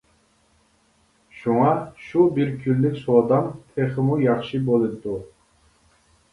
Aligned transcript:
شۇڭا 1.41 1.73
شۇ 2.07 2.25
بىر 2.39 2.55
كۈنلۈك 2.65 2.97
سودام 3.03 3.53
تېخىمۇ 3.77 4.21
ياخشى 4.27 4.65
بولىدۇ. 4.73 5.23